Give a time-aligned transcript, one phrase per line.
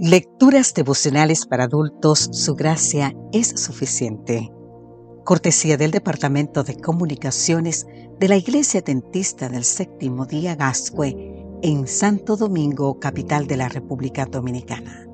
[0.00, 4.52] Lecturas devocionales para adultos, su gracia es suficiente.
[5.24, 7.84] Cortesía del Departamento de Comunicaciones
[8.20, 14.24] de la Iglesia Dentista del Séptimo Día Gascue en Santo Domingo, capital de la República
[14.24, 15.04] Dominicana.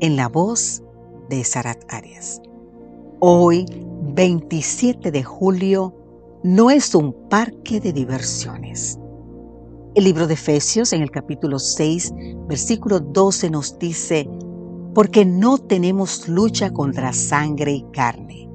[0.00, 0.82] En la voz
[1.28, 2.40] de Sarat Arias.
[3.20, 3.66] Hoy,
[4.14, 5.94] 27 de julio,
[6.42, 8.98] no es un parque de diversiones
[9.98, 12.14] el libro de Efesios en el capítulo 6,
[12.46, 14.30] versículo 12 nos dice,
[14.94, 18.48] porque no tenemos lucha contra sangre y carne,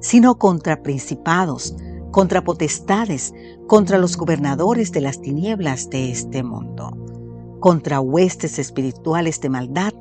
[0.00, 1.76] sino contra principados,
[2.10, 3.32] contra potestades,
[3.68, 6.90] contra los gobernadores de las tinieblas de este mundo,
[7.60, 9.92] contra huestes espirituales de maldad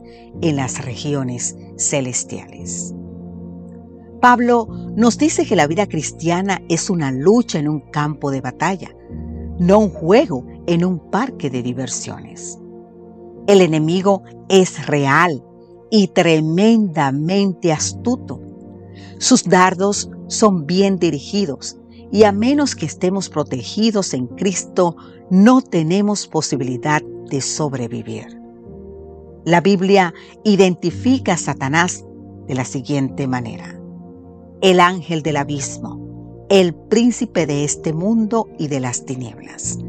[0.41, 2.91] en las regiones celestiales.
[4.19, 8.95] Pablo nos dice que la vida cristiana es una lucha en un campo de batalla,
[9.59, 12.57] no un juego en un parque de diversiones.
[13.45, 15.43] El enemigo es real
[15.89, 18.39] y tremendamente astuto.
[19.17, 21.77] Sus dardos son bien dirigidos
[22.09, 24.95] y a menos que estemos protegidos en Cristo,
[25.29, 28.39] no tenemos posibilidad de sobrevivir.
[29.43, 30.13] La Biblia
[30.45, 32.05] identifica a Satanás
[32.47, 33.77] de la siguiente manera.
[34.61, 39.79] El ángel del abismo, el príncipe de este mundo y de las tinieblas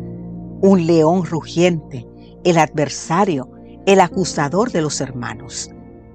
[0.63, 2.07] un león rugiente,
[2.45, 3.51] el adversario,
[3.85, 5.71] el acusador de los hermanos,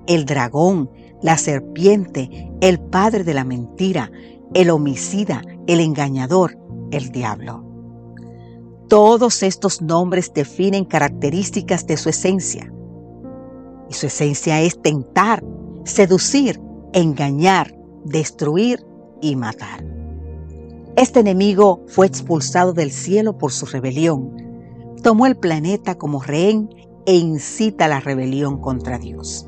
[0.07, 0.89] el dragón,
[1.21, 4.11] la serpiente, el padre de la mentira,
[4.53, 6.57] el homicida, el engañador,
[6.91, 7.63] el diablo.
[8.87, 12.71] Todos estos nombres definen características de su esencia.
[13.89, 15.43] Y su esencia es tentar,
[15.83, 16.61] seducir,
[16.93, 17.75] engañar,
[18.05, 18.85] destruir
[19.21, 19.86] y matar.
[20.97, 24.31] Este enemigo fue expulsado del cielo por su rebelión.
[25.03, 26.69] Tomó el planeta como rehén
[27.05, 29.45] e incita a la rebelión contra Dios.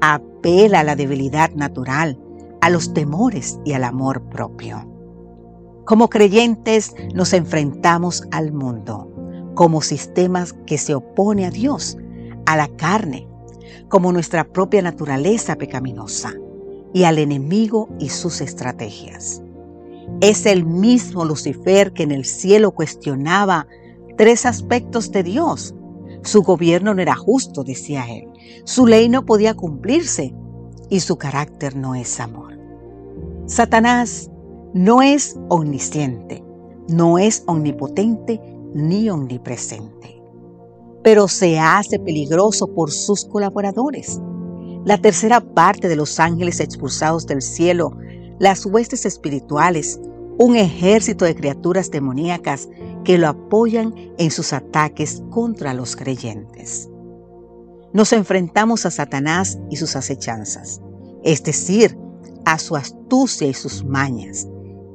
[0.00, 2.18] Apela a la debilidad natural,
[2.62, 4.88] a los temores y al amor propio.
[5.84, 9.12] Como creyentes nos enfrentamos al mundo,
[9.54, 11.98] como sistemas que se opone a Dios,
[12.46, 13.28] a la carne,
[13.90, 16.32] como nuestra propia naturaleza pecaminosa,
[16.94, 19.42] y al enemigo y sus estrategias.
[20.22, 23.66] Es el mismo Lucifer que en el cielo cuestionaba
[24.16, 25.74] tres aspectos de Dios.
[26.22, 28.28] Su gobierno no era justo, decía él.
[28.62, 30.32] Su ley no podía cumplirse
[30.88, 32.56] y su carácter no es amor.
[33.46, 34.30] Satanás
[34.72, 36.44] no es omnisciente,
[36.88, 38.40] no es omnipotente
[38.74, 40.22] ni omnipresente,
[41.02, 44.20] pero se hace peligroso por sus colaboradores.
[44.84, 47.96] La tercera parte de los ángeles expulsados del cielo
[48.42, 50.00] las huestes espirituales,
[50.38, 52.68] un ejército de criaturas demoníacas
[53.04, 56.88] que lo apoyan en sus ataques contra los creyentes.
[57.92, 60.80] Nos enfrentamos a Satanás y sus acechanzas,
[61.22, 61.98] es decir,
[62.44, 64.48] a su astucia y sus mañas.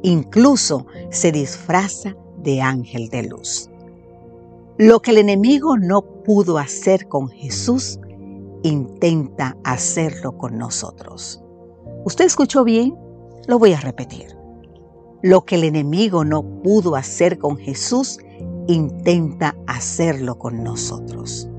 [0.04, 3.70] Incluso se disfraza de ángel de luz.
[4.78, 8.00] Lo que el enemigo no pudo hacer con Jesús,
[8.64, 11.42] intenta hacerlo con nosotros.
[12.06, 12.96] ¿Usted escuchó bien?
[13.48, 14.37] Lo voy a repetir.
[15.22, 18.20] Lo que el enemigo no pudo hacer con Jesús,
[18.68, 21.50] intenta hacerlo con nosotros.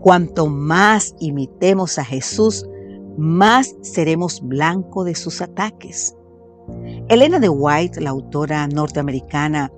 [0.00, 2.68] Cuanto más imitemos a Jesús,
[3.16, 6.14] más seremos blanco de sus ataques.
[7.08, 9.72] Elena de White, la autora norteamericana,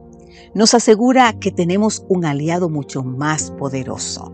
[0.54, 4.32] nos asegura que tenemos un aliado mucho más poderoso.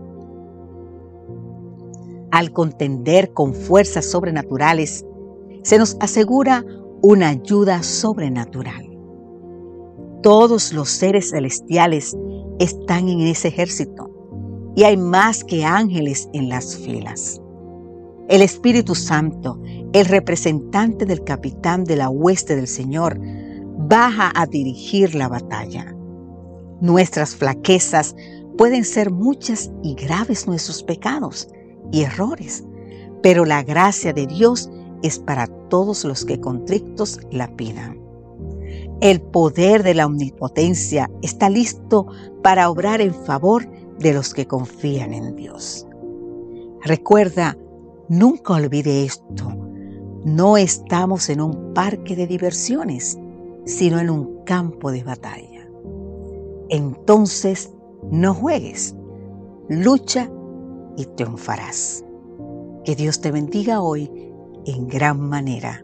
[2.31, 5.05] Al contender con fuerzas sobrenaturales,
[5.61, 6.65] se nos asegura
[7.05, 8.89] una ayuda sobrenatural.
[10.21, 12.15] Todos los seres celestiales
[12.59, 14.09] están en ese ejército
[14.73, 17.41] y hay más que ángeles en las filas.
[18.29, 19.61] El Espíritu Santo,
[19.91, 23.19] el representante del capitán de la hueste del Señor,
[23.79, 25.93] baja a dirigir la batalla.
[26.79, 28.15] Nuestras flaquezas
[28.57, 31.49] pueden ser muchas y graves nuestros pecados
[31.91, 32.63] y errores,
[33.21, 34.69] pero la gracia de Dios
[35.03, 38.01] es para todos los que contrictos la pidan.
[39.01, 42.07] El poder de la omnipotencia está listo
[42.41, 43.69] para obrar en favor
[43.99, 45.85] de los que confían en Dios.
[46.81, 47.57] Recuerda,
[48.07, 49.49] nunca olvide esto.
[50.25, 53.19] No estamos en un parque de diversiones,
[53.65, 55.67] sino en un campo de batalla.
[56.69, 57.73] Entonces,
[58.09, 58.95] no juegues,
[59.67, 60.29] lucha
[60.95, 62.05] y triunfarás.
[62.85, 64.32] Que Dios te bendiga hoy
[64.65, 65.83] en gran manera.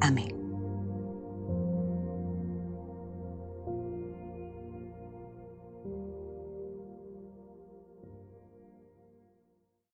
[0.00, 0.37] Amén.